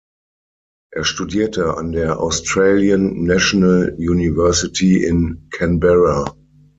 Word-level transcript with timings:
Er 0.91 1.03
studierte 1.03 1.77
an 1.77 1.91
der 1.91 2.19
Australian 2.19 3.21
National 3.23 3.93
University 3.99 5.03
in 5.05 5.47
Canberra. 5.51 6.35